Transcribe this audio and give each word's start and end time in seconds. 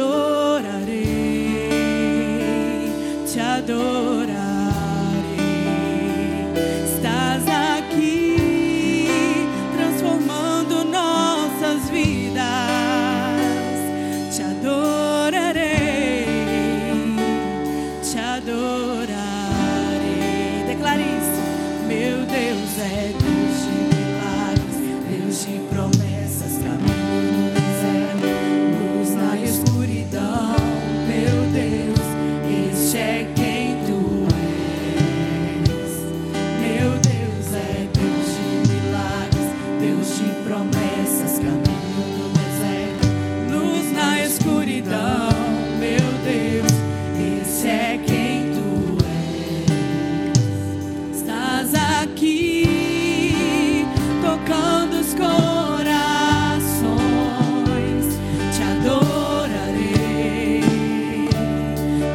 door. 0.00 0.39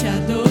te 0.00 0.08
adoro. 0.08 0.47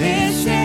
deixei. 0.00 0.59